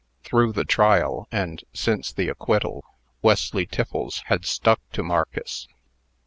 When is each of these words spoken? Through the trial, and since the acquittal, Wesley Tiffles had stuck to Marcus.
Through 0.23 0.53
the 0.53 0.65
trial, 0.65 1.27
and 1.31 1.63
since 1.73 2.11
the 2.11 2.27
acquittal, 2.27 2.83
Wesley 3.21 3.67
Tiffles 3.67 4.23
had 4.25 4.45
stuck 4.45 4.81
to 4.93 5.03
Marcus. 5.03 5.67